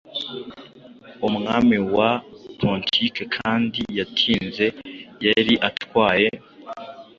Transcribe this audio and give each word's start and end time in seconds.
Umwami 1.27 1.77
wa 1.95 2.11
Pontique 2.59 3.23
kandi 3.37 3.79
yatinze 3.97 4.65
yari 5.25 5.53
atwaye 5.69 6.29